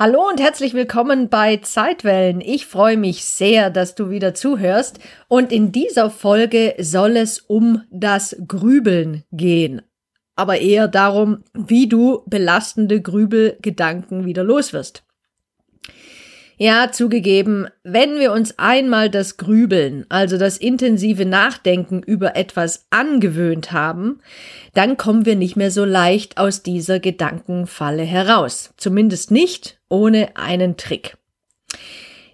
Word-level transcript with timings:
Hallo 0.00 0.28
und 0.28 0.40
herzlich 0.40 0.74
willkommen 0.74 1.28
bei 1.28 1.56
Zeitwellen. 1.56 2.40
Ich 2.40 2.66
freue 2.66 2.96
mich 2.96 3.24
sehr, 3.24 3.68
dass 3.68 3.96
du 3.96 4.10
wieder 4.10 4.32
zuhörst 4.32 5.00
und 5.26 5.50
in 5.50 5.72
dieser 5.72 6.08
Folge 6.08 6.76
soll 6.78 7.16
es 7.16 7.40
um 7.40 7.82
das 7.90 8.36
Grübeln 8.46 9.24
gehen. 9.32 9.82
Aber 10.36 10.60
eher 10.60 10.86
darum, 10.86 11.42
wie 11.52 11.88
du 11.88 12.22
belastende 12.26 13.02
Grübelgedanken 13.02 14.24
wieder 14.24 14.44
loswirst. 14.44 15.02
Ja, 16.60 16.90
zugegeben, 16.90 17.68
wenn 17.84 18.18
wir 18.18 18.32
uns 18.32 18.58
einmal 18.58 19.10
das 19.10 19.36
Grübeln, 19.36 20.04
also 20.08 20.38
das 20.38 20.56
intensive 20.56 21.24
Nachdenken 21.24 22.02
über 22.02 22.34
etwas 22.34 22.88
angewöhnt 22.90 23.70
haben, 23.70 24.20
dann 24.74 24.96
kommen 24.96 25.24
wir 25.24 25.36
nicht 25.36 25.54
mehr 25.54 25.70
so 25.70 25.84
leicht 25.84 26.36
aus 26.36 26.64
dieser 26.64 26.98
Gedankenfalle 26.98 28.02
heraus. 28.02 28.74
Zumindest 28.76 29.30
nicht 29.30 29.78
ohne 29.88 30.36
einen 30.36 30.76
Trick. 30.76 31.16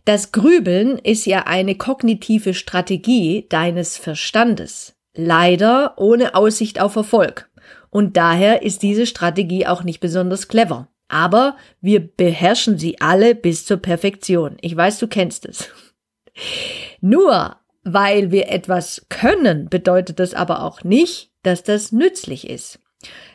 Das 0.07 0.33
Grübeln 0.33 0.99
ist 0.99 1.27
ja 1.27 1.41
eine 1.47 1.75
kognitive 1.75 2.55
Strategie 2.55 3.45
deines 3.51 3.99
Verstandes. 3.99 4.97
Leider 5.15 5.95
ohne 5.99 6.35
Aussicht 6.35 6.81
auf 6.81 6.97
Erfolg. 6.97 7.51
Und 7.91 8.17
daher 8.17 8.63
ist 8.63 8.83
diese 8.83 9.05
Strategie 9.07 9.67
auch 9.67 9.85
nicht 9.85 10.01
besonders 10.01 10.49
clever. 10.49 10.89
Aber 11.09 11.57
wir 11.81 12.01
beherrschen 12.01 12.79
sie 12.79 13.01
alle 13.01 13.35
bis 13.35 13.67
zur 13.67 13.77
Perfektion. 13.79 14.57
Ich 14.61 14.77
weiß, 14.77 14.99
du 14.99 15.09
kennst 15.09 15.47
es. 15.47 15.71
Nur 17.01 17.57
weil 17.85 18.31
wir 18.31 18.51
etwas 18.51 19.07
können, 19.11 19.69
bedeutet 19.69 20.19
das 20.19 20.35
aber 20.35 20.63
auch 20.63 20.83
nicht, 20.85 21.31
dass 21.43 21.63
das 21.63 21.93
nützlich 21.93 22.49
ist. 22.49 22.81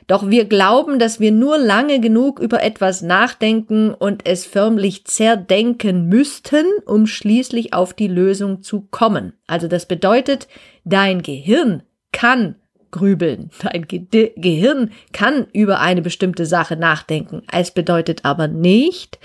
Doch 0.08 0.28
wir 0.28 0.46
glauben, 0.46 0.98
dass 0.98 1.20
wir 1.20 1.32
nur 1.32 1.60
lange 1.60 2.00
genug 2.00 2.40
über 2.40 2.64
etwas 2.64 3.04
nachdenken 3.04 3.94
und 3.94 4.28
es 4.28 4.44
förmlich 4.44 5.06
zerdenken 5.06 6.08
müssten, 6.08 6.66
um 6.88 7.06
schließlich 7.06 7.74
auf 7.76 7.94
die 7.94 8.08
Lösung 8.08 8.64
zu 8.64 8.88
kommen. 8.90 9.34
Also 9.46 9.68
das 9.68 9.86
bedeutet, 9.86 10.48
dein 10.84 11.22
Gehirn 11.22 11.84
kann 12.12 12.56
grübeln. 12.92 13.50
Dein 13.62 13.88
Ge 13.88 14.32
Gehirn 14.36 14.92
kann 15.14 15.48
über 15.54 15.80
eine 15.80 16.02
bestimmte 16.02 16.46
Sache 16.46 16.76
nachdenken. 16.76 17.44
Es 17.52 17.72
bedeutet 17.72 18.26
aber 18.26 18.48
nicht, 18.48 19.20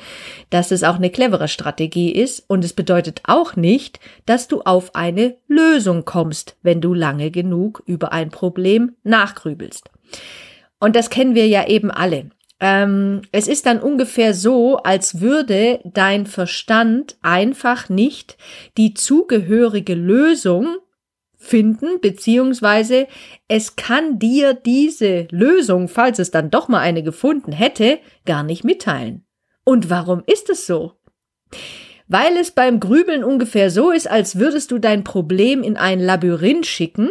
dass 0.50 0.70
es 0.70 0.84
auch 0.84 0.96
eine 0.96 1.10
clevere 1.10 1.48
Strategie 1.48 2.12
ist 2.12 2.44
und 2.48 2.64
es 2.64 2.72
bedeutet 2.72 3.22
auch 3.24 3.56
nicht, 3.56 4.00
dass 4.26 4.48
du 4.48 4.62
auf 4.62 4.94
eine 4.94 5.36
Lösung 5.48 6.04
kommst, 6.04 6.56
wenn 6.62 6.80
du 6.80 6.94
lange 6.94 7.30
genug 7.30 7.82
über 7.86 8.12
ein 8.12 8.30
Problem 8.30 8.96
nachgrübelst. 9.02 9.90
Und 10.80 10.96
das 10.96 11.10
kennen 11.10 11.34
wir 11.34 11.46
ja 11.46 11.66
eben 11.66 11.90
alle. 11.90 12.30
Ähm, 12.60 13.22
es 13.32 13.48
ist 13.48 13.66
dann 13.66 13.80
ungefähr 13.80 14.32
so, 14.32 14.76
als 14.78 15.20
würde 15.20 15.80
dein 15.84 16.26
Verstand 16.26 17.16
einfach 17.20 17.88
nicht 17.88 18.36
die 18.76 18.94
zugehörige 18.94 19.94
Lösung 19.94 20.76
finden, 21.44 22.00
beziehungsweise 22.00 23.06
es 23.48 23.76
kann 23.76 24.18
dir 24.18 24.54
diese 24.54 25.28
Lösung, 25.30 25.88
falls 25.88 26.18
es 26.18 26.30
dann 26.30 26.50
doch 26.50 26.68
mal 26.68 26.80
eine 26.80 27.02
gefunden 27.02 27.52
hätte, 27.52 27.98
gar 28.24 28.42
nicht 28.42 28.64
mitteilen. 28.64 29.24
Und 29.64 29.90
warum 29.90 30.22
ist 30.26 30.50
es 30.50 30.66
so? 30.66 30.92
Weil 32.06 32.36
es 32.36 32.50
beim 32.50 32.80
Grübeln 32.80 33.24
ungefähr 33.24 33.70
so 33.70 33.90
ist, 33.90 34.10
als 34.10 34.38
würdest 34.38 34.70
du 34.70 34.78
dein 34.78 35.04
Problem 35.04 35.62
in 35.62 35.76
ein 35.76 36.00
Labyrinth 36.00 36.66
schicken, 36.66 37.10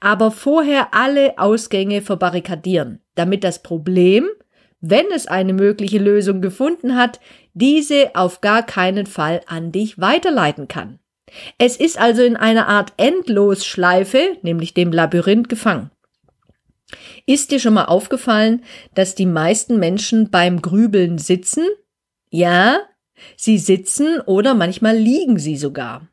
aber 0.00 0.30
vorher 0.30 0.94
alle 0.94 1.38
Ausgänge 1.38 2.02
verbarrikadieren, 2.02 3.00
damit 3.14 3.44
das 3.44 3.62
Problem, 3.62 4.28
wenn 4.80 5.06
es 5.14 5.26
eine 5.26 5.52
mögliche 5.52 5.98
Lösung 5.98 6.40
gefunden 6.40 6.96
hat, 6.96 7.20
diese 7.54 8.10
auf 8.14 8.40
gar 8.40 8.64
keinen 8.64 9.06
Fall 9.06 9.40
an 9.46 9.72
dich 9.72 9.98
weiterleiten 9.98 10.68
kann. 10.68 11.00
Es 11.58 11.76
ist 11.76 11.98
also 11.98 12.22
in 12.22 12.36
einer 12.36 12.68
Art 12.68 12.92
Endlosschleife, 12.96 14.36
nämlich 14.42 14.74
dem 14.74 14.92
Labyrinth, 14.92 15.48
gefangen. 15.48 15.90
Ist 17.26 17.50
dir 17.50 17.60
schon 17.60 17.74
mal 17.74 17.84
aufgefallen, 17.84 18.64
dass 18.94 19.14
die 19.14 19.26
meisten 19.26 19.78
Menschen 19.78 20.30
beim 20.30 20.60
Grübeln 20.60 21.18
sitzen? 21.18 21.64
Ja, 22.30 22.80
sie 23.36 23.58
sitzen 23.58 24.20
oder 24.20 24.54
manchmal 24.54 24.96
liegen 24.96 25.38
sie 25.38 25.56
sogar. 25.56 26.08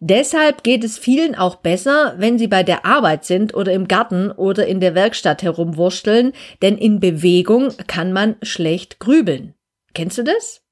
Deshalb 0.00 0.62
geht 0.62 0.82
es 0.82 0.98
vielen 0.98 1.34
auch 1.34 1.56
besser, 1.56 2.14
wenn 2.16 2.38
sie 2.38 2.48
bei 2.48 2.62
der 2.62 2.86
Arbeit 2.86 3.24
sind 3.24 3.54
oder 3.54 3.72
im 3.72 3.86
Garten 3.86 4.30
oder 4.30 4.66
in 4.66 4.80
der 4.80 4.94
Werkstatt 4.94 5.42
herumwursteln, 5.42 6.32
denn 6.62 6.78
in 6.78 7.00
Bewegung 7.00 7.74
kann 7.86 8.12
man 8.12 8.36
schlecht 8.42 8.98
grübeln. 8.98 9.54
Kennst 9.94 10.18
du 10.18 10.24
das? 10.24 10.62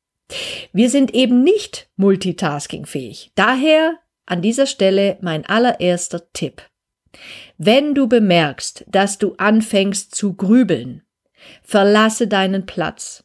Wir 0.73 0.91
sind 0.91 1.15
eben 1.15 1.43
nicht 1.43 1.89
multitaskingfähig. 1.97 3.33
Daher 3.35 3.99
an 4.27 4.43
dieser 4.43 4.67
Stelle 4.67 5.19
mein 5.21 5.47
allererster 5.47 6.33
Tipp. 6.33 6.63
Wenn 7.59 7.95
du 7.95 8.09
bemerkst, 8.09 8.85
dass 8.89 9.19
du 9.19 9.35
anfängst 9.39 10.15
zu 10.15 10.35
grübeln, 10.35 11.03
verlasse 11.63 12.29
deinen 12.29 12.67
Platz. 12.67 13.25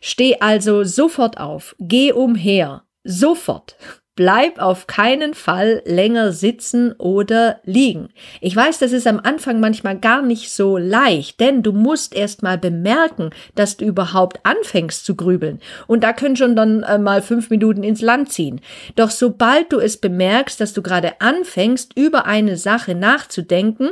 Steh 0.00 0.36
also 0.40 0.84
sofort 0.84 1.38
auf, 1.38 1.76
geh 1.78 2.12
umher, 2.12 2.84
sofort. 3.04 3.76
Bleib 4.18 4.60
auf 4.60 4.88
keinen 4.88 5.32
Fall 5.32 5.80
länger 5.84 6.32
sitzen 6.32 6.90
oder 6.98 7.60
liegen. 7.62 8.08
Ich 8.40 8.56
weiß, 8.56 8.80
das 8.80 8.90
ist 8.90 9.06
am 9.06 9.20
Anfang 9.20 9.60
manchmal 9.60 9.96
gar 9.96 10.22
nicht 10.22 10.50
so 10.50 10.76
leicht, 10.76 11.38
denn 11.38 11.62
du 11.62 11.70
musst 11.70 12.16
erst 12.16 12.42
mal 12.42 12.58
bemerken, 12.58 13.30
dass 13.54 13.76
du 13.76 13.84
überhaupt 13.84 14.40
anfängst 14.42 15.06
zu 15.06 15.14
grübeln. 15.14 15.60
Und 15.86 16.02
da 16.02 16.12
können 16.12 16.34
schon 16.34 16.56
dann 16.56 16.82
äh, 16.82 16.98
mal 16.98 17.22
fünf 17.22 17.48
Minuten 17.48 17.84
ins 17.84 18.00
Land 18.00 18.32
ziehen. 18.32 18.60
Doch 18.96 19.10
sobald 19.10 19.72
du 19.72 19.78
es 19.78 19.98
bemerkst, 19.98 20.60
dass 20.60 20.72
du 20.72 20.82
gerade 20.82 21.20
anfängst, 21.20 21.96
über 21.96 22.26
eine 22.26 22.56
Sache 22.56 22.96
nachzudenken 22.96 23.90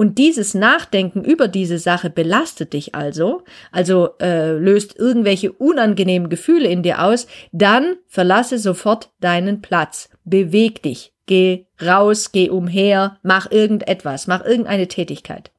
und 0.00 0.16
dieses 0.16 0.54
Nachdenken 0.54 1.22
über 1.24 1.46
diese 1.46 1.78
Sache 1.78 2.08
belastet 2.08 2.72
dich 2.72 2.94
also, 2.94 3.42
also 3.70 4.16
äh, 4.18 4.52
löst 4.52 4.98
irgendwelche 4.98 5.52
unangenehmen 5.52 6.30
Gefühle 6.30 6.70
in 6.70 6.82
dir 6.82 7.02
aus, 7.02 7.26
dann 7.52 7.96
verlasse 8.06 8.58
sofort 8.58 9.10
deinen 9.20 9.60
Platz. 9.60 10.08
Beweg 10.24 10.82
dich. 10.82 11.12
Geh 11.26 11.66
raus, 11.82 12.32
geh 12.32 12.48
umher, 12.48 13.18
mach 13.22 13.50
irgendetwas, 13.50 14.26
mach 14.26 14.42
irgendeine 14.42 14.88
Tätigkeit. 14.88 15.50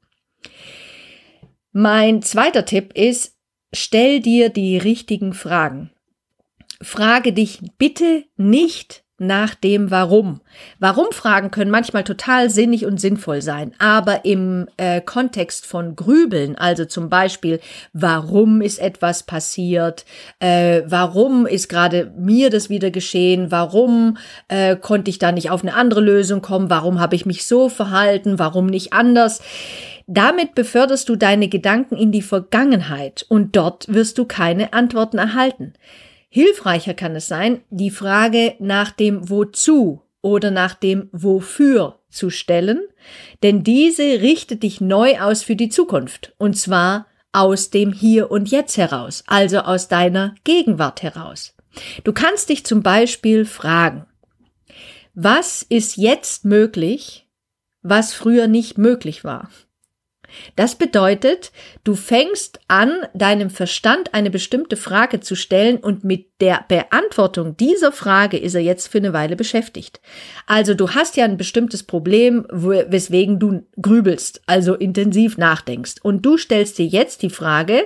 Mein 1.72 2.23
zweiter 2.23 2.66
Tipp 2.66 2.94
ist, 2.97 3.35
stell 3.72 4.22
dir 4.22 4.50
die 4.50 4.79
richtigen 4.79 5.35
Fragen. 5.35 5.91
Frage 6.81 7.31
dich 7.31 7.59
bitte 7.78 8.23
nicht 8.38 9.00
nach 9.21 9.53
dem 9.53 9.91
Warum. 9.91 10.41
Warum-Fragen 10.79 11.51
können 11.51 11.69
manchmal 11.69 12.03
total 12.03 12.49
sinnig 12.49 12.87
und 12.87 12.99
sinnvoll 12.99 13.43
sein, 13.43 13.71
aber 13.77 14.25
im 14.25 14.67
äh, 14.77 14.99
Kontext 14.99 15.67
von 15.67 15.95
Grübeln, 15.95 16.55
also 16.55 16.85
zum 16.85 17.07
Beispiel, 17.07 17.59
warum 17.93 18.61
ist 18.61 18.79
etwas 18.79 19.22
passiert, 19.22 20.05
äh, 20.40 20.81
warum 20.87 21.46
ist 21.46 21.69
gerade 21.69 22.11
mir 22.17 22.49
das 22.49 22.72
wieder 22.72 22.90
geschehen, 22.90 23.51
warum 23.51 24.17
äh, 24.47 24.75
konnte 24.75 25.11
ich 25.11 25.19
da 25.19 25.31
nicht 25.31 25.51
auf 25.51 25.61
eine 25.61 25.75
andere 25.75 26.01
Lösung 26.01 26.41
kommen, 26.41 26.72
warum 26.72 26.99
habe 26.99 27.16
ich 27.16 27.28
mich 27.28 27.46
so 27.46 27.69
verhalten, 27.69 28.40
warum 28.40 28.66
nicht 28.66 28.91
anders. 28.91 29.41
Damit 30.07 30.55
beförderst 30.55 31.07
du 31.07 31.16
deine 31.16 31.47
Gedanken 31.47 31.96
in 31.96 32.11
die 32.11 32.23
Vergangenheit 32.23 33.23
und 33.29 33.55
dort 33.55 33.87
wirst 33.93 34.17
du 34.17 34.25
keine 34.25 34.73
Antworten 34.73 35.19
erhalten. 35.19 35.73
Hilfreicher 36.33 36.93
kann 36.93 37.13
es 37.13 37.28
sein, 37.28 37.59
die 37.69 37.91
Frage 37.91 38.55
nach 38.59 38.91
dem 38.91 39.29
Wozu 39.29 40.01
oder 40.22 40.49
nach 40.49 40.75
dem 40.75 41.09
Wofür 41.11 41.99
zu 42.09 42.29
stellen, 42.29 42.79
denn 43.43 43.63
diese 43.63 44.03
richtet 44.22 44.63
dich 44.63 44.79
neu 44.79 45.19
aus 45.19 45.43
für 45.43 45.57
die 45.57 45.67
Zukunft, 45.67 46.33
und 46.37 46.57
zwar 46.57 47.07
aus 47.33 47.69
dem 47.69 47.91
Hier 47.91 48.31
und 48.31 48.49
Jetzt 48.49 48.78
heraus, 48.78 49.25
also 49.28 49.59
aus 49.59 49.89
deiner 49.89 50.35
Gegenwart 50.45 51.03
heraus. 51.03 51.53
Du 52.05 52.13
kannst 52.13 52.47
dich 52.47 52.66
zum 52.66 52.81
Beispiel 52.81 53.43
fragen, 53.43 54.05
was 55.13 55.63
ist 55.63 55.97
jetzt 55.97 56.45
möglich, 56.45 57.27
was 57.81 58.13
früher 58.13 58.47
nicht 58.47 58.77
möglich 58.77 59.25
war? 59.25 59.49
Das 60.55 60.75
bedeutet, 60.75 61.51
du 61.83 61.95
fängst 61.95 62.59
an, 62.67 62.91
deinem 63.13 63.49
Verstand 63.49 64.13
eine 64.13 64.29
bestimmte 64.29 64.78
Frage 64.78 65.19
zu 65.19 65.35
stellen 65.35 65.78
und 65.78 66.03
mit 66.03 66.28
der 66.41 66.66
Beantwortung 66.67 67.57
dieser 67.57 67.91
Frage 67.91 68.37
ist 68.37 68.55
er 68.55 68.61
jetzt 68.61 68.87
für 68.87 68.97
eine 68.97 69.13
Weile 69.13 69.35
beschäftigt. 69.35 70.01
Also 70.47 70.73
du 70.73 70.91
hast 70.91 71.17
ja 71.17 71.25
ein 71.25 71.37
bestimmtes 71.37 71.83
Problem, 71.83 72.45
weswegen 72.49 73.39
du 73.39 73.66
grübelst, 73.81 74.41
also 74.45 74.75
intensiv 74.75 75.37
nachdenkst. 75.37 75.95
Und 76.01 76.25
du 76.25 76.37
stellst 76.37 76.77
dir 76.77 76.85
jetzt 76.85 77.22
die 77.22 77.29
Frage, 77.29 77.84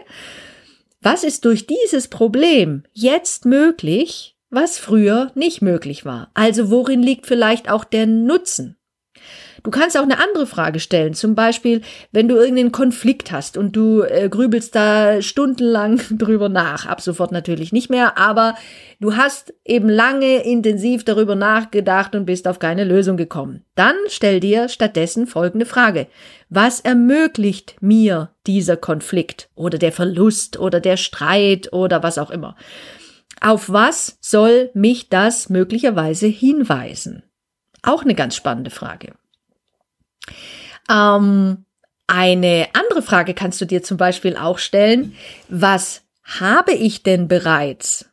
was 1.02 1.24
ist 1.24 1.46
durch 1.46 1.68
dieses 1.68 2.08
Problem 2.08 2.84
jetzt 2.94 3.46
möglich, 3.46 4.36
was 4.50 4.80
früher 4.80 5.32
nicht 5.36 5.62
möglich 5.62 6.06
war? 6.06 6.32
Also 6.34 6.72
worin 6.72 7.04
liegt 7.04 7.28
vielleicht 7.28 7.70
auch 7.70 7.84
der 7.84 8.08
Nutzen? 8.08 8.78
Du 9.64 9.72
kannst 9.72 9.98
auch 9.98 10.04
eine 10.04 10.20
andere 10.20 10.46
Frage 10.46 10.80
stellen. 10.80 11.16
Zum 11.16 11.34
Beispiel, 11.34 11.82
wenn 12.12 12.28
du 12.28 12.36
irgendeinen 12.36 12.72
Konflikt 12.72 13.32
hast 13.32 13.58
und 13.58 13.76
du 13.76 14.04
äh, 14.04 14.30
grübelst 14.30 14.76
da 14.76 15.22
stundenlang 15.24 16.00
drüber 16.12 16.50
nach. 16.50 16.86
Ab 16.86 17.02
sofort 17.02 17.32
natürlich 17.32 17.72
nicht 17.72 17.90
mehr, 17.90 18.18
aber 18.18 18.56
du 19.00 19.16
hast 19.16 19.54
eben 19.66 19.90
lange 19.90 20.44
intensiv 20.44 21.04
darüber 21.04 21.36
nachgedacht 21.36 22.14
und 22.14 22.26
bist 22.26 22.48
auf 22.48 22.60
keine 22.60 22.84
Lösung 22.84 23.18
gekommen. 23.18 23.64
Dann 23.74 23.96
stell 24.08 24.40
dir 24.40 24.70
stattdessen 24.70 25.26
folgende 25.26 25.66
Frage. 25.66 26.08
Was 26.50 26.80
ermöglicht 26.80 27.78
mir 27.82 28.36
dieser 28.46 28.78
Konflikt 28.78 29.50
oder 29.56 29.80
der 29.80 29.92
Verlust 29.92 30.60
oder 30.60 30.80
der 30.80 30.98
Streit 30.98 31.74
oder 31.74 32.04
was 32.04 32.20
auch 32.20 32.30
immer? 32.30 32.56
Auf 33.42 33.70
was 33.70 34.18
soll 34.22 34.70
mich 34.74 35.10
das 35.10 35.50
möglicherweise 35.50 36.28
hinweisen? 36.28 37.24
Auch 37.86 38.04
eine 38.04 38.16
ganz 38.16 38.36
spannende 38.36 38.72
Frage. 38.72 39.14
Ähm, 40.90 41.66
eine 42.08 42.68
andere 42.74 43.02
Frage 43.02 43.34
kannst 43.34 43.62
du 43.62 43.66
dir 43.66 43.84
zum 43.84 43.98
Beispiel 43.98 44.38
auch 44.38 44.58
stellen. 44.58 45.16
Was 45.50 46.04
habe 46.24 46.74
ich 46.74 47.04
denn 47.04 47.28
bereits? 47.28 48.10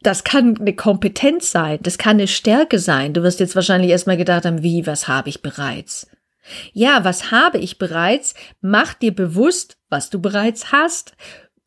Das 0.00 0.24
kann 0.24 0.56
eine 0.58 0.74
Kompetenz 0.74 1.52
sein, 1.52 1.78
das 1.82 1.96
kann 1.96 2.16
eine 2.16 2.26
Stärke 2.26 2.80
sein. 2.80 3.12
Du 3.12 3.22
wirst 3.22 3.38
jetzt 3.38 3.54
wahrscheinlich 3.54 3.90
erstmal 3.90 4.16
gedacht 4.16 4.44
haben, 4.44 4.62
wie, 4.62 4.86
was 4.86 5.06
habe 5.06 5.28
ich 5.28 5.42
bereits? 5.42 6.08
Ja, 6.72 7.04
was 7.04 7.30
habe 7.30 7.58
ich 7.58 7.78
bereits? 7.78 8.34
Mach 8.60 8.94
dir 8.94 9.14
bewusst, 9.14 9.76
was 9.90 10.10
du 10.10 10.20
bereits 10.20 10.72
hast, 10.72 11.14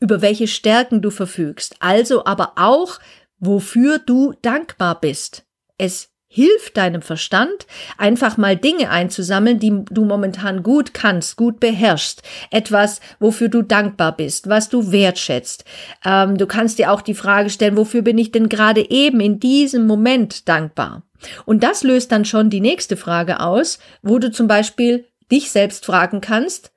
über 0.02 0.22
welche 0.22 0.48
Stärken 0.48 1.02
du 1.02 1.12
verfügst, 1.12 1.78
also 1.80 2.26
aber 2.26 2.54
auch, 2.58 3.00
wofür 3.40 4.00
du 4.00 4.34
dankbar 4.42 5.00
bist. 5.00 5.46
Es 5.78 6.10
hilft 6.36 6.76
deinem 6.76 7.02
Verstand, 7.02 7.66
einfach 7.98 8.36
mal 8.36 8.58
Dinge 8.58 8.90
einzusammeln, 8.90 9.58
die 9.58 9.86
du 9.90 10.04
momentan 10.04 10.64
gut 10.64 10.94
kannst, 10.94 11.38
gut 11.38 11.62
beherrschst. 11.62 12.24
Etwas, 12.52 13.00
wofür 13.20 13.48
du 13.48 13.62
dankbar 13.62 14.18
bist, 14.18 14.50
was 14.50 14.68
du 14.68 14.92
wertschätzt. 14.92 15.64
Ähm, 16.04 16.38
du 16.38 16.46
kannst 16.46 16.78
dir 16.78 16.92
auch 16.92 17.02
die 17.02 17.14
Frage 17.14 17.50
stellen, 17.50 17.78
wofür 17.78 18.02
bin 18.02 18.18
ich 18.18 18.34
denn 18.34 18.50
gerade 18.50 18.90
eben 18.90 19.22
in 19.22 19.40
diesem 19.40 19.88
Moment 19.88 20.50
dankbar? 20.50 21.04
Und 21.46 21.64
das 21.64 21.84
löst 21.84 22.12
dann 22.12 22.26
schon 22.26 22.50
die 22.50 22.62
nächste 22.62 22.98
Frage 22.98 23.40
aus, 23.40 23.80
wo 24.02 24.20
du 24.20 24.30
zum 24.30 24.48
Beispiel 24.48 25.08
dich 25.32 25.52
selbst 25.52 25.86
fragen 25.86 26.20
kannst, 26.20 26.74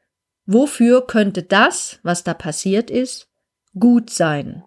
wofür 0.47 1.05
könnte 1.05 1.43
das, 1.43 1.99
was 2.05 2.23
da 2.23 2.33
passiert 2.33 2.91
ist, 2.91 3.29
gut 3.79 4.11
sein? 4.11 4.63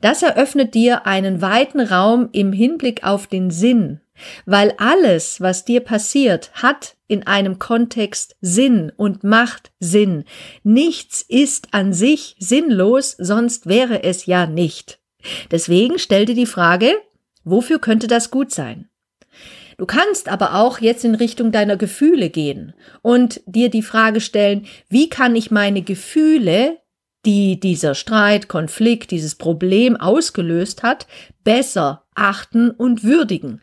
Das 0.00 0.22
eröffnet 0.22 0.74
dir 0.74 1.06
einen 1.06 1.40
weiten 1.40 1.80
Raum 1.80 2.28
im 2.32 2.52
Hinblick 2.52 3.04
auf 3.04 3.26
den 3.26 3.50
Sinn, 3.50 4.00
weil 4.46 4.74
alles, 4.78 5.40
was 5.40 5.64
dir 5.64 5.80
passiert, 5.80 6.50
hat 6.54 6.96
in 7.08 7.26
einem 7.26 7.58
Kontext 7.58 8.36
Sinn 8.40 8.92
und 8.96 9.24
macht 9.24 9.72
Sinn. 9.80 10.24
Nichts 10.62 11.22
ist 11.22 11.68
an 11.72 11.92
sich 11.92 12.36
sinnlos, 12.38 13.16
sonst 13.18 13.66
wäre 13.66 14.02
es 14.02 14.26
ja 14.26 14.46
nicht. 14.46 14.98
Deswegen 15.50 15.98
stell 15.98 16.24
dir 16.24 16.34
die 16.34 16.46
Frage, 16.46 16.92
wofür 17.44 17.78
könnte 17.78 18.06
das 18.06 18.30
gut 18.30 18.52
sein? 18.52 18.88
Du 19.78 19.86
kannst 19.86 20.28
aber 20.28 20.54
auch 20.54 20.80
jetzt 20.80 21.04
in 21.04 21.14
Richtung 21.14 21.50
deiner 21.50 21.76
Gefühle 21.76 22.30
gehen 22.30 22.74
und 23.00 23.40
dir 23.46 23.68
die 23.68 23.82
Frage 23.82 24.20
stellen, 24.20 24.66
wie 24.88 25.08
kann 25.08 25.34
ich 25.34 25.50
meine 25.50 25.82
Gefühle 25.82 26.78
die 27.24 27.60
dieser 27.60 27.94
Streit, 27.94 28.48
Konflikt, 28.48 29.10
dieses 29.10 29.34
Problem 29.34 29.96
ausgelöst 29.96 30.82
hat, 30.82 31.06
besser 31.44 32.04
achten 32.14 32.70
und 32.70 33.04
würdigen. 33.04 33.60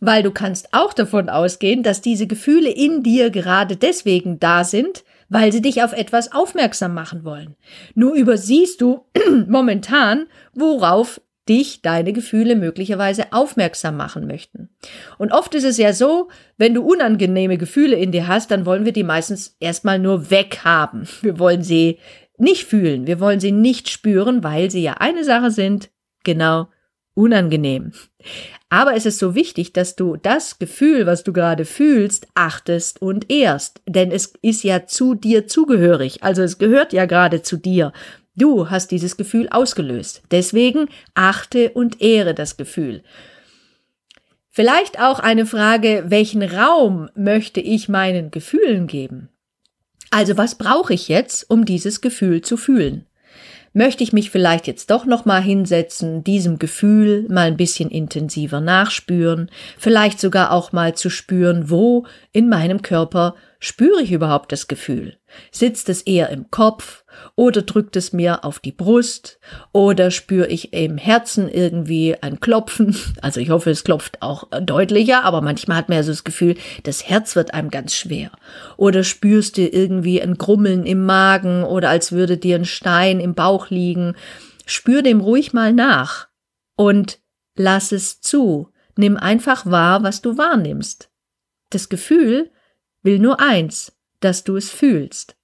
Weil 0.00 0.22
du 0.22 0.30
kannst 0.30 0.68
auch 0.72 0.92
davon 0.92 1.28
ausgehen, 1.28 1.82
dass 1.82 2.00
diese 2.00 2.26
Gefühle 2.26 2.70
in 2.70 3.02
dir 3.02 3.30
gerade 3.30 3.76
deswegen 3.76 4.38
da 4.38 4.62
sind, 4.62 5.04
weil 5.28 5.52
sie 5.52 5.62
dich 5.62 5.82
auf 5.82 5.92
etwas 5.92 6.32
aufmerksam 6.32 6.94
machen 6.94 7.24
wollen. 7.24 7.56
Nur 7.94 8.14
übersiehst 8.14 8.80
du 8.80 9.04
momentan, 9.48 10.26
worauf 10.54 11.20
dich 11.48 11.80
deine 11.80 12.12
Gefühle 12.12 12.56
möglicherweise 12.56 13.32
aufmerksam 13.32 13.96
machen 13.96 14.26
möchten. 14.26 14.68
Und 15.16 15.32
oft 15.32 15.54
ist 15.54 15.64
es 15.64 15.78
ja 15.78 15.92
so, 15.92 16.28
wenn 16.58 16.74
du 16.74 16.82
unangenehme 16.82 17.56
Gefühle 17.56 17.96
in 17.96 18.12
dir 18.12 18.28
hast, 18.28 18.50
dann 18.50 18.66
wollen 18.66 18.84
wir 18.84 18.92
die 18.92 19.02
meistens 19.02 19.56
erstmal 19.58 19.98
nur 19.98 20.30
weghaben. 20.30 21.08
Wir 21.22 21.38
wollen 21.38 21.62
sie 21.62 21.98
nicht 22.40 22.64
fühlen, 22.64 23.06
wir 23.06 23.20
wollen 23.20 23.40
sie 23.40 23.52
nicht 23.52 23.88
spüren, 23.88 24.42
weil 24.42 24.70
sie 24.70 24.82
ja 24.82 24.94
eine 24.94 25.24
Sache 25.24 25.50
sind, 25.50 25.90
genau, 26.24 26.68
unangenehm. 27.14 27.92
Aber 28.70 28.94
es 28.94 29.06
ist 29.06 29.18
so 29.18 29.34
wichtig, 29.34 29.72
dass 29.72 29.96
du 29.96 30.16
das 30.16 30.58
Gefühl, 30.58 31.06
was 31.06 31.24
du 31.24 31.32
gerade 31.32 31.64
fühlst, 31.64 32.28
achtest 32.34 33.00
und 33.00 33.30
ehrst, 33.30 33.80
denn 33.86 34.10
es 34.10 34.34
ist 34.42 34.62
ja 34.62 34.86
zu 34.86 35.14
dir 35.14 35.46
zugehörig, 35.46 36.22
also 36.22 36.42
es 36.42 36.58
gehört 36.58 36.92
ja 36.92 37.06
gerade 37.06 37.42
zu 37.42 37.56
dir. 37.56 37.92
Du 38.36 38.70
hast 38.70 38.92
dieses 38.92 39.16
Gefühl 39.16 39.48
ausgelöst. 39.48 40.22
Deswegen 40.30 40.88
achte 41.14 41.70
und 41.70 42.00
ehre 42.00 42.34
das 42.34 42.56
Gefühl. 42.56 43.02
Vielleicht 44.48 45.00
auch 45.00 45.18
eine 45.18 45.44
Frage, 45.44 46.04
welchen 46.06 46.42
Raum 46.42 47.10
möchte 47.16 47.60
ich 47.60 47.88
meinen 47.88 48.30
Gefühlen 48.30 48.86
geben? 48.86 49.28
Also 50.10 50.36
was 50.36 50.56
brauche 50.56 50.94
ich 50.94 51.08
jetzt, 51.08 51.50
um 51.50 51.64
dieses 51.64 52.00
Gefühl 52.00 52.42
zu 52.42 52.56
fühlen? 52.56 53.04
Möchte 53.74 54.02
ich 54.02 54.12
mich 54.12 54.30
vielleicht 54.30 54.66
jetzt 54.66 54.90
doch 54.90 55.04
noch 55.04 55.26
mal 55.26 55.42
hinsetzen, 55.42 56.24
diesem 56.24 56.58
Gefühl 56.58 57.26
mal 57.28 57.46
ein 57.46 57.58
bisschen 57.58 57.90
intensiver 57.90 58.60
nachspüren, 58.60 59.50
vielleicht 59.76 60.20
sogar 60.20 60.52
auch 60.52 60.72
mal 60.72 60.94
zu 60.94 61.10
spüren, 61.10 61.68
wo 61.68 62.06
in 62.32 62.48
meinem 62.48 62.80
Körper 62.80 63.34
spüre 63.60 64.02
ich 64.02 64.12
überhaupt 64.12 64.52
das 64.52 64.68
Gefühl? 64.68 65.17
Sitzt 65.50 65.88
es 65.88 66.02
eher 66.02 66.30
im 66.30 66.50
Kopf 66.50 67.04
oder 67.34 67.62
drückt 67.62 67.96
es 67.96 68.12
mir 68.12 68.44
auf 68.44 68.58
die 68.58 68.72
Brust 68.72 69.38
oder 69.72 70.10
spüre 70.10 70.48
ich 70.48 70.72
im 70.72 70.98
Herzen 70.98 71.48
irgendwie 71.48 72.16
ein 72.20 72.40
Klopfen? 72.40 72.96
Also 73.20 73.40
ich 73.40 73.50
hoffe, 73.50 73.70
es 73.70 73.84
klopft 73.84 74.22
auch 74.22 74.48
deutlicher, 74.62 75.24
aber 75.24 75.40
manchmal 75.40 75.78
hat 75.78 75.88
man 75.88 75.96
ja 75.98 76.02
so 76.02 76.12
das 76.12 76.24
Gefühl, 76.24 76.56
das 76.84 77.08
Herz 77.08 77.36
wird 77.36 77.52
einem 77.52 77.70
ganz 77.70 77.94
schwer. 77.94 78.30
Oder 78.76 79.02
spürst 79.04 79.56
du 79.56 79.66
irgendwie 79.66 80.22
ein 80.22 80.38
Grummeln 80.38 80.86
im 80.86 81.04
Magen 81.04 81.64
oder 81.64 81.90
als 81.90 82.12
würde 82.12 82.38
dir 82.38 82.56
ein 82.56 82.64
Stein 82.64 83.20
im 83.20 83.34
Bauch 83.34 83.70
liegen? 83.70 84.14
Spür 84.66 85.02
dem 85.02 85.20
ruhig 85.20 85.52
mal 85.52 85.72
nach 85.72 86.28
und 86.76 87.18
lass 87.56 87.92
es 87.92 88.20
zu. 88.20 88.70
Nimm 88.96 89.16
einfach 89.16 89.66
wahr, 89.66 90.02
was 90.02 90.22
du 90.22 90.38
wahrnimmst. 90.38 91.10
Das 91.70 91.88
Gefühl 91.88 92.50
will 93.02 93.18
nur 93.18 93.40
eins, 93.40 93.97
dass 94.20 94.44
du 94.44 94.56
es 94.56 94.70
fühlst. 94.70 95.36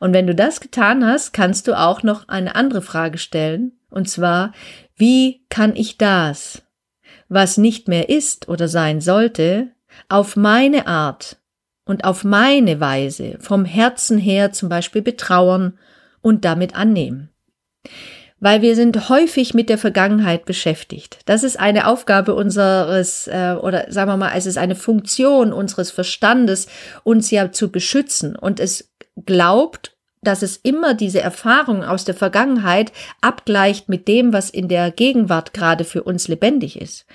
Und 0.00 0.12
wenn 0.12 0.26
du 0.26 0.34
das 0.34 0.60
getan 0.60 1.04
hast, 1.04 1.32
kannst 1.32 1.68
du 1.68 1.78
auch 1.78 2.02
noch 2.02 2.28
eine 2.28 2.54
andere 2.54 2.82
Frage 2.82 3.18
stellen, 3.18 3.78
und 3.90 4.08
zwar, 4.08 4.52
wie 4.96 5.44
kann 5.50 5.76
ich 5.76 5.98
das, 5.98 6.62
was 7.28 7.58
nicht 7.58 7.88
mehr 7.88 8.08
ist 8.08 8.48
oder 8.48 8.66
sein 8.68 9.00
sollte, 9.00 9.72
auf 10.08 10.36
meine 10.36 10.86
Art 10.86 11.36
und 11.84 12.04
auf 12.04 12.24
meine 12.24 12.80
Weise 12.80 13.36
vom 13.40 13.66
Herzen 13.66 14.16
her 14.16 14.52
zum 14.52 14.70
Beispiel 14.70 15.02
betrauern 15.02 15.78
und 16.22 16.44
damit 16.46 16.74
annehmen 16.74 17.32
weil 18.42 18.60
wir 18.60 18.74
sind 18.74 19.08
häufig 19.08 19.54
mit 19.54 19.68
der 19.68 19.78
Vergangenheit 19.78 20.46
beschäftigt. 20.46 21.20
Das 21.26 21.44
ist 21.44 21.60
eine 21.60 21.86
Aufgabe 21.86 22.34
unseres, 22.34 23.28
äh, 23.28 23.54
oder 23.54 23.86
sagen 23.88 24.10
wir 24.10 24.16
mal, 24.16 24.32
es 24.36 24.46
ist 24.46 24.58
eine 24.58 24.74
Funktion 24.74 25.52
unseres 25.52 25.92
Verstandes, 25.92 26.66
uns 27.04 27.30
ja 27.30 27.52
zu 27.52 27.70
beschützen. 27.70 28.34
Und 28.34 28.58
es 28.58 28.90
glaubt, 29.24 29.96
dass 30.22 30.42
es 30.42 30.56
immer 30.56 30.94
diese 30.94 31.20
Erfahrung 31.20 31.84
aus 31.84 32.04
der 32.04 32.16
Vergangenheit 32.16 32.90
abgleicht 33.20 33.88
mit 33.88 34.08
dem, 34.08 34.32
was 34.32 34.50
in 34.50 34.66
der 34.66 34.90
Gegenwart 34.90 35.54
gerade 35.54 35.84
für 35.84 36.02
uns 36.02 36.26
lebendig 36.26 36.80
ist. 36.80 37.06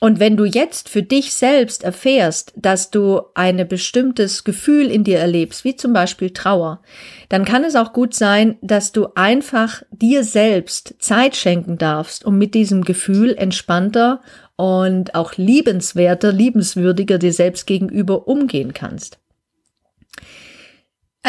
Und 0.00 0.20
wenn 0.20 0.36
du 0.36 0.44
jetzt 0.44 0.88
für 0.88 1.02
dich 1.02 1.34
selbst 1.34 1.82
erfährst, 1.82 2.52
dass 2.56 2.90
du 2.90 3.22
ein 3.34 3.66
bestimmtes 3.66 4.44
Gefühl 4.44 4.90
in 4.90 5.02
dir 5.02 5.18
erlebst, 5.18 5.64
wie 5.64 5.74
zum 5.74 5.92
Beispiel 5.92 6.30
Trauer, 6.30 6.80
dann 7.28 7.44
kann 7.44 7.64
es 7.64 7.74
auch 7.74 7.92
gut 7.92 8.14
sein, 8.14 8.56
dass 8.60 8.92
du 8.92 9.08
einfach 9.16 9.82
dir 9.90 10.22
selbst 10.22 10.94
Zeit 11.00 11.34
schenken 11.34 11.78
darfst, 11.78 12.24
um 12.24 12.38
mit 12.38 12.54
diesem 12.54 12.84
Gefühl 12.84 13.34
entspannter 13.36 14.20
und 14.54 15.16
auch 15.16 15.34
liebenswerter, 15.36 16.32
liebenswürdiger 16.32 17.18
dir 17.18 17.32
selbst 17.32 17.66
gegenüber 17.66 18.28
umgehen 18.28 18.74
kannst. 18.74 19.18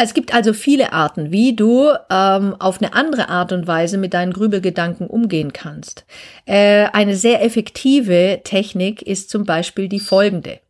Es 0.02 0.14
gibt 0.14 0.34
also 0.34 0.52
viele 0.52 0.92
Arten, 0.92 1.30
wie 1.30 1.54
du 1.54 1.90
ähm, 2.10 2.56
auf 2.58 2.80
eine 2.80 2.94
andere 2.94 3.28
Art 3.28 3.52
und 3.52 3.66
Weise 3.66 3.98
mit 3.98 4.14
deinen 4.14 4.32
Grübelgedanken 4.32 5.06
umgehen 5.06 5.52
kannst. 5.52 6.04
Äh, 6.46 6.86
eine 6.92 7.16
sehr 7.16 7.44
effektive 7.44 8.40
Technik 8.42 9.02
ist 9.02 9.30
zum 9.30 9.44
Beispiel 9.44 9.88
die 9.88 10.00
folgende. 10.00 10.60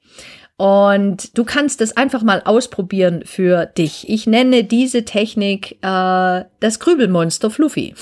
Und 0.57 1.39
du 1.39 1.45
kannst 1.45 1.81
es 1.81 1.97
einfach 1.97 2.23
mal 2.23 2.43
ausprobieren 2.45 3.23
für 3.25 3.67
dich. 3.67 4.09
Ich 4.11 4.27
nenne 4.27 4.65
diese 4.65 5.05
Technik 5.05 5.79
äh, 5.81 6.45
das 6.61 6.81
Grübelmonster 6.81 7.51
Fluffy. 7.51 7.95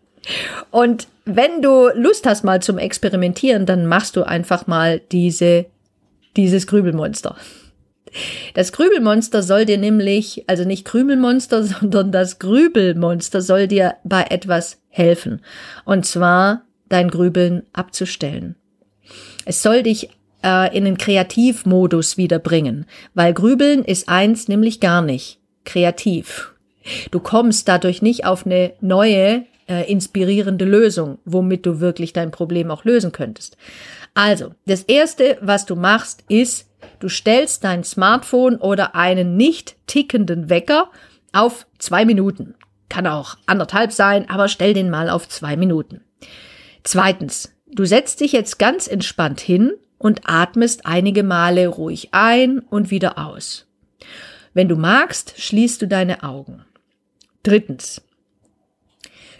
und 0.70 1.06
wenn 1.24 1.62
du 1.62 1.88
Lust 1.94 2.26
hast 2.26 2.44
mal 2.44 2.60
zum 2.60 2.78
Experimentieren, 2.78 3.66
dann 3.66 3.86
machst 3.86 4.16
du 4.16 4.24
einfach 4.24 4.66
mal 4.66 5.00
diese, 5.10 5.66
dieses 6.36 6.66
Grübelmonster. 6.66 7.36
Das 8.54 8.72
Grübelmonster 8.72 9.42
soll 9.42 9.64
dir 9.64 9.78
nämlich, 9.78 10.44
also 10.46 10.64
nicht 10.64 10.84
Krümelmonster, 10.84 11.62
sondern 11.64 12.12
das 12.12 12.38
Grübelmonster 12.38 13.40
soll 13.42 13.68
dir 13.68 13.96
bei 14.04 14.22
etwas 14.30 14.78
helfen. 14.88 15.42
Und 15.84 16.06
zwar 16.06 16.62
dein 16.88 17.10
Grübeln 17.10 17.64
abzustellen. 17.72 18.56
Es 19.44 19.62
soll 19.62 19.82
dich 19.82 20.10
äh, 20.42 20.76
in 20.76 20.84
den 20.84 20.98
Kreativmodus 20.98 22.16
wiederbringen, 22.16 22.86
weil 23.14 23.34
Grübeln 23.34 23.84
ist 23.84 24.08
eins 24.08 24.48
nämlich 24.48 24.80
gar 24.80 25.02
nicht 25.02 25.38
kreativ. 25.64 26.54
Du 27.10 27.20
kommst 27.20 27.68
dadurch 27.68 28.02
nicht 28.02 28.24
auf 28.24 28.46
eine 28.46 28.72
neue, 28.80 29.44
äh, 29.68 29.90
inspirierende 29.90 30.64
Lösung, 30.64 31.18
womit 31.24 31.66
du 31.66 31.80
wirklich 31.80 32.12
dein 32.12 32.30
Problem 32.30 32.70
auch 32.70 32.84
lösen 32.84 33.12
könntest. 33.12 33.56
Also, 34.14 34.54
das 34.66 34.82
erste, 34.84 35.36
was 35.40 35.66
du 35.66 35.76
machst, 35.76 36.24
ist, 36.28 36.65
Du 36.98 37.08
stellst 37.08 37.64
dein 37.64 37.84
Smartphone 37.84 38.56
oder 38.56 38.94
einen 38.94 39.36
nicht 39.36 39.76
tickenden 39.86 40.48
Wecker 40.48 40.90
auf 41.32 41.66
zwei 41.78 42.04
Minuten. 42.04 42.54
Kann 42.88 43.06
auch 43.06 43.36
anderthalb 43.46 43.92
sein, 43.92 44.28
aber 44.30 44.48
stell 44.48 44.74
den 44.74 44.90
mal 44.90 45.10
auf 45.10 45.28
zwei 45.28 45.56
Minuten. 45.56 46.02
Zweitens, 46.84 47.52
du 47.66 47.84
setzt 47.84 48.20
dich 48.20 48.32
jetzt 48.32 48.58
ganz 48.58 48.86
entspannt 48.86 49.40
hin 49.40 49.72
und 49.98 50.22
atmest 50.24 50.86
einige 50.86 51.22
Male 51.22 51.68
ruhig 51.68 52.10
ein 52.12 52.60
und 52.60 52.90
wieder 52.90 53.18
aus. 53.18 53.66
Wenn 54.54 54.68
du 54.68 54.76
magst, 54.76 55.34
schließt 55.36 55.82
du 55.82 55.88
deine 55.88 56.22
Augen. 56.22 56.64
Drittens, 57.42 58.02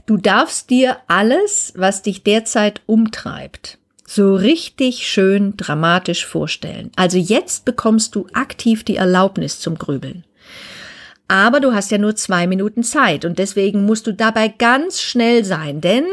du 0.07 0.16
darfst 0.16 0.71
dir 0.71 0.99
alles, 1.07 1.73
was 1.76 2.02
dich 2.02 2.23
derzeit 2.23 2.83
umtreibt, 2.87 3.78
so 4.06 4.34
richtig 4.34 5.08
schön 5.08 5.56
dramatisch 5.56 6.25
vorstellen. 6.26 6.90
Also 6.96 7.18
jetzt 7.18 7.64
bekommst 7.64 8.14
du 8.14 8.26
aktiv 8.32 8.84
die 8.84 8.96
Erlaubnis 8.96 9.60
zum 9.60 9.76
Grübeln. 9.76 10.25
Aber 11.28 11.58
du 11.58 11.75
hast 11.75 11.90
ja 11.90 11.98
nur 11.98 12.14
zwei 12.14 12.46
Minuten 12.46 12.84
Zeit 12.84 13.25
und 13.25 13.38
deswegen 13.38 13.84
musst 13.84 14.06
du 14.06 14.12
dabei 14.12 14.48
ganz 14.48 15.00
schnell 15.00 15.44
sein, 15.44 15.80
denn 15.80 16.04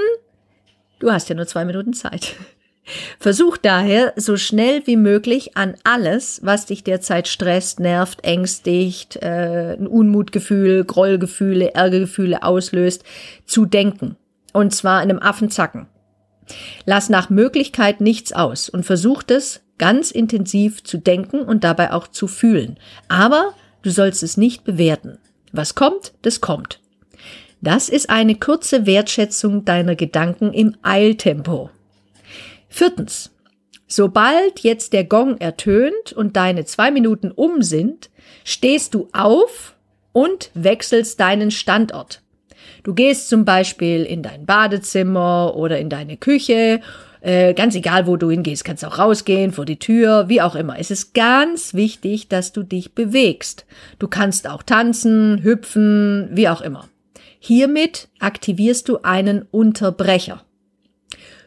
du 0.99 1.11
hast 1.11 1.29
ja 1.29 1.35
nur 1.35 1.45
zwei 1.45 1.65
Minuten 1.65 1.93
Zeit. 1.93 2.35
Versuch 3.19 3.57
daher 3.57 4.11
so 4.17 4.35
schnell 4.35 4.81
wie 4.85 4.97
möglich 4.97 5.55
an 5.55 5.75
alles, 5.83 6.41
was 6.43 6.65
dich 6.65 6.83
derzeit 6.83 7.27
stresst, 7.27 7.79
nervt, 7.79 8.25
ängstigt, 8.25 9.17
äh, 9.21 9.77
ein 9.79 9.87
Unmutgefühl, 9.87 10.83
Grollgefühle, 10.83 11.75
Ärgergefühle 11.75 12.43
auslöst, 12.43 13.03
zu 13.45 13.65
denken. 13.65 14.17
Und 14.51 14.75
zwar 14.75 15.01
in 15.01 15.11
einem 15.11 15.19
Affenzacken. 15.19 15.87
Lass 16.85 17.09
nach 17.09 17.29
Möglichkeit 17.29 18.01
nichts 18.01 18.33
aus 18.33 18.69
und 18.69 18.85
versuch 18.85 19.23
es 19.27 19.61
ganz 19.77 20.11
intensiv 20.11 20.83
zu 20.83 20.97
denken 20.97 21.41
und 21.41 21.63
dabei 21.63 21.91
auch 21.91 22.07
zu 22.07 22.27
fühlen. 22.27 22.77
Aber 23.07 23.53
du 23.81 23.89
sollst 23.89 24.23
es 24.23 24.37
nicht 24.37 24.63
bewerten. 24.63 25.17
Was 25.51 25.75
kommt, 25.75 26.13
das 26.21 26.41
kommt. 26.41 26.79
Das 27.61 27.87
ist 27.87 28.09
eine 28.09 28.35
kurze 28.35 28.85
Wertschätzung 28.85 29.63
deiner 29.65 29.95
Gedanken 29.95 30.51
im 30.51 30.75
Eiltempo. 30.81 31.69
Viertens. 32.67 33.29
Sobald 33.87 34.61
jetzt 34.61 34.93
der 34.93 35.03
Gong 35.03 35.37
ertönt 35.37 36.13
und 36.13 36.35
deine 36.35 36.65
zwei 36.65 36.89
Minuten 36.89 37.29
um 37.31 37.61
sind, 37.61 38.09
stehst 38.43 38.95
du 38.95 39.07
auf 39.13 39.75
und 40.13 40.49
wechselst 40.55 41.19
deinen 41.19 41.51
Standort. 41.51 42.22
Du 42.83 42.93
gehst 42.93 43.29
zum 43.29 43.45
Beispiel 43.45 44.03
in 44.03 44.23
dein 44.23 44.45
Badezimmer 44.45 45.55
oder 45.55 45.79
in 45.79 45.89
deine 45.89 46.17
Küche, 46.17 46.81
äh, 47.21 47.53
ganz 47.53 47.73
egal, 47.73 48.05
wo 48.05 48.17
du 48.17 48.29
hingehst, 48.29 48.65
kannst 48.65 48.83
auch 48.83 48.99
rausgehen, 48.99 49.53
vor 49.53 49.63
die 49.63 49.79
Tür, 49.79 50.27
wie 50.27 50.41
auch 50.41 50.55
immer. 50.55 50.77
Es 50.77 50.91
ist 50.91 51.13
ganz 51.13 51.73
wichtig, 51.73 52.27
dass 52.27 52.51
du 52.51 52.63
dich 52.63 52.93
bewegst. 52.93 53.65
Du 53.97 54.09
kannst 54.09 54.49
auch 54.49 54.61
tanzen, 54.61 55.41
hüpfen, 55.41 56.29
wie 56.33 56.49
auch 56.49 56.59
immer. 56.59 56.89
Hiermit 57.39 58.09
aktivierst 58.19 58.89
du 58.89 58.99
einen 59.03 59.43
Unterbrecher. 59.51 60.43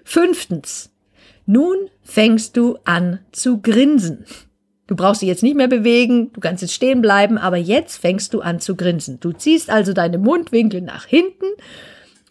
Fünftens. 0.03 0.91
Nun 1.45 1.77
fängst 2.03 2.57
du 2.57 2.79
an 2.85 3.21
zu 3.33 3.61
grinsen. 3.61 4.25
Du 4.87 4.95
brauchst 4.95 5.23
dich 5.23 5.29
jetzt 5.29 5.43
nicht 5.43 5.57
mehr 5.57 5.69
bewegen, 5.69 6.33
du 6.33 6.41
kannst 6.41 6.63
jetzt 6.63 6.75
stehen 6.75 7.03
bleiben, 7.03 7.39
aber 7.39 7.57
jetzt 7.57 7.97
fängst 7.97 8.33
du 8.35 8.41
an 8.41 8.61
zu 8.61 8.77
grinsen. 8.77 9.19
Du 9.21 9.33
ziehst 9.33 9.69
also 9.69 9.93
deine 9.93 10.19
Mundwinkel 10.19 10.81
nach 10.81 11.07
hinten 11.07 11.47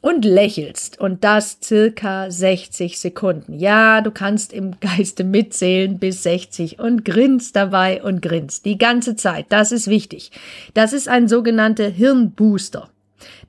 und 0.06 0.24
lächelst 0.24 1.00
und 1.00 1.24
das 1.24 1.58
circa 1.64 2.30
60 2.30 3.00
Sekunden. 3.00 3.54
Ja, 3.60 4.02
du 4.02 4.12
kannst 4.12 4.54
im 4.54 4.80
Geiste 4.80 5.24
mitzählen 5.24 5.98
bis 5.98 6.24
60 6.24 6.80
und 6.80 7.04
grinst 7.04 7.56
dabei 7.56 8.04
und 8.04 8.22
grinst 8.22 8.66
die 8.66 8.78
ganze 8.78 9.16
Zeit. 9.16 9.48
Das 9.50 9.72
ist 9.72 9.88
wichtig. 9.88 10.32
Das 10.76 10.94
ist 10.94 11.10
ein 11.10 11.28
sogenannter 11.28 11.90
Hirnbooster. 11.90 12.90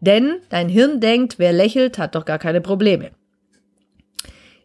Denn 0.01 0.37
dein 0.49 0.69
Hirn 0.69 1.01
denkt, 1.01 1.39
wer 1.39 1.53
lächelt, 1.53 1.99
hat 1.99 2.15
doch 2.15 2.25
gar 2.25 2.39
keine 2.39 2.61
Probleme. 2.61 3.11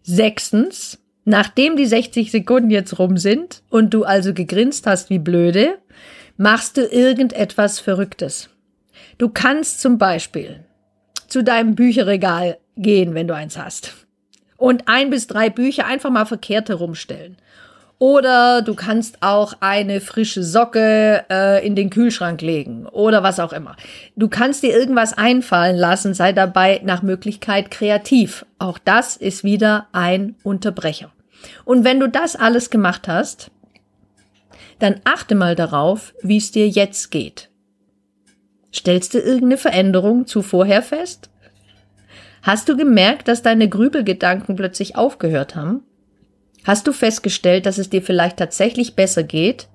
Sechstens, 0.02 0.98
Nachdem 1.24 1.76
die 1.76 1.86
60 1.86 2.32
Sekunden 2.32 2.72
jetzt 2.72 2.98
rum 2.98 3.18
sind 3.18 3.62
und 3.70 3.94
du 3.94 4.04
also 4.04 4.34
gegrinst 4.34 4.88
hast 4.88 5.10
wie 5.10 5.20
blöde, 5.20 5.78
machst 6.38 6.78
du 6.78 6.82
irgendetwas 6.82 7.80
Verrücktes. 7.80 8.50
Du 9.18 9.30
kannst 9.30 9.82
zum 9.82 9.98
Beispiel 9.98 10.66
zu 11.28 11.44
deinem 11.44 11.76
Bücherregal 11.76 12.58
gehen, 12.76 13.14
wenn 13.14 13.28
du 13.28 13.36
eins 13.36 13.58
hast. 13.58 13.94
Und 14.58 14.88
ein 14.88 15.10
bis 15.10 15.28
drei 15.28 15.50
Bücher 15.50 15.86
einfach 15.86 16.10
mal 16.10 16.26
verkehrt 16.26 16.70
herumstellen. 16.70 17.38
Oder 18.02 18.64
du 18.64 18.74
kannst 18.74 19.22
auch 19.22 19.54
eine 19.60 20.02
frische 20.02 20.42
Socke 20.42 21.24
äh, 21.30 21.64
in 21.64 21.76
den 21.76 21.92
Kühlschrank 21.92 22.42
legen 22.42 22.88
oder 22.88 23.22
was 23.22 23.40
auch 23.40 23.54
immer. 23.54 23.76
Du 24.16 24.28
kannst 24.28 24.64
dir 24.64 24.76
irgendwas 24.76 25.16
einfallen 25.16 25.76
lassen, 25.76 26.16
sei 26.16 26.34
dabei 26.34 26.82
nach 26.84 27.04
Möglichkeit 27.04 27.70
kreativ. 27.70 28.44
Auch 28.58 28.80
das 28.80 29.18
ist 29.18 29.44
wieder 29.44 29.86
ein 29.92 30.34
Unterbrecher. 30.42 31.12
Und 31.64 31.84
wenn 31.84 32.00
du 32.00 32.10
das 32.10 32.36
alles 32.36 32.72
gemacht 32.72 33.08
hast, 33.08 33.52
dann 34.80 34.96
achte 35.04 35.36
mal 35.36 35.54
darauf, 35.56 36.16
wie 36.24 36.38
es 36.38 36.52
dir 36.52 36.68
jetzt 36.68 37.12
geht. 37.12 37.52
Stellst 38.74 39.14
du 39.14 39.20
irgendeine 39.20 39.58
Veränderung 39.58 40.26
zu 40.26 40.42
vorher 40.42 40.82
fest? 40.82 41.30
Hast 42.42 42.68
du 42.68 42.76
gemerkt, 42.76 43.28
dass 43.28 43.44
deine 43.44 43.70
Grübelgedanken 43.70 44.56
plötzlich 44.56 44.96
aufgehört 44.96 45.56
haben? 45.56 45.84
Hast 46.64 46.88
du 46.88 46.94
festgestellt, 46.94 47.66
dass 47.66 47.78
es 47.78 47.90
dir 47.90 48.02
vielleicht 48.02 48.38
tatsächlich 48.38 48.96
besser 48.96 49.24
geht? 49.24 49.68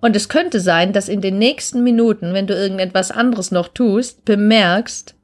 Und 0.00 0.14
es 0.14 0.28
könnte 0.28 0.60
sein, 0.60 0.92
dass 0.92 1.08
in 1.08 1.20
den 1.20 1.38
nächsten 1.38 1.82
Minuten, 1.82 2.32
wenn 2.32 2.46
du 2.46 2.54
irgendetwas 2.54 3.10
anderes 3.10 3.50
noch 3.50 3.68
tust, 3.68 4.24
bemerkst, 4.24 5.14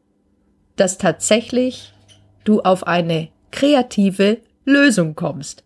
dass 0.76 0.98
tatsächlich 0.98 1.92
du 2.44 2.60
auf 2.60 2.86
eine 2.86 3.28
kreative 3.52 4.38
Lösung 4.64 5.14
kommst. 5.14 5.62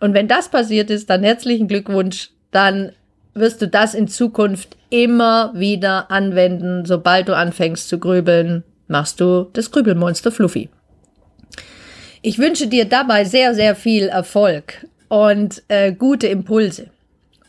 Und 0.00 0.14
wenn 0.14 0.28
das 0.28 0.48
passiert 0.48 0.90
ist, 0.90 1.10
dann 1.10 1.24
herzlichen 1.24 1.66
Glückwunsch, 1.66 2.30
dann 2.52 2.92
wirst 3.34 3.60
du 3.60 3.68
das 3.68 3.94
in 3.94 4.08
Zukunft 4.08 4.76
immer 4.90 5.52
wieder 5.54 6.10
anwenden. 6.10 6.84
Sobald 6.84 7.28
du 7.28 7.36
anfängst 7.36 7.88
zu 7.88 7.98
grübeln, 7.98 8.62
machst 8.86 9.20
du 9.20 9.48
das 9.52 9.70
Grübelmonster 9.70 10.30
Fluffy. 10.30 10.70
Ich 12.22 12.38
wünsche 12.38 12.66
dir 12.66 12.84
dabei 12.84 13.24
sehr, 13.24 13.54
sehr 13.54 13.76
viel 13.76 14.08
Erfolg 14.08 14.86
und 15.08 15.62
äh, 15.68 15.92
gute 15.92 16.26
Impulse. 16.26 16.90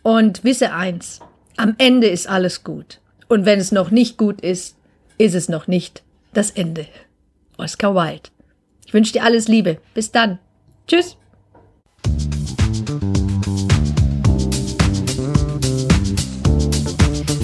Und 0.04 0.44
wisse 0.44 0.74
eins, 0.74 1.20
am 1.58 1.76
Ende 1.78 2.08
ist 2.08 2.28
alles 2.30 2.64
gut. 2.64 3.00
Und 3.28 3.46
wenn 3.46 3.60
es 3.60 3.72
noch 3.72 3.92
nicht 3.92 4.18
gut 4.18 4.42
ist, 4.42 4.76
ist 5.18 5.36
es 5.36 5.50
noch 5.50 5.68
nicht 5.68 6.04
das 6.34 6.52
Ende. 6.52 6.88
Oscar 7.58 7.94
Wilde. 7.96 8.30
Ich 8.86 8.94
wünsche 8.94 9.14
dir 9.14 9.24
alles 9.24 9.48
Liebe. 9.48 9.78
Bis 9.94 10.12
dann. 10.12 10.40
Tschüss. 10.88 11.18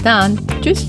Bis 0.00 0.04
dann. 0.04 0.38
Tschüss. 0.62 0.88